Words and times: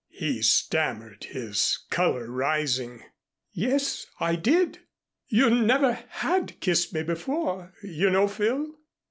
he 0.09 0.41
stammered, 0.41 1.25
his 1.25 1.85
color 1.91 2.25
rising. 2.31 3.03
"Yes, 3.51 4.07
I 4.19 4.35
did. 4.35 4.79
You 5.27 5.51
never 5.51 5.91
had 6.09 6.59
kissed 6.59 6.91
me 6.91 7.03
before, 7.03 7.75
you 7.83 8.09
know, 8.09 8.27
Phil." 8.27 8.79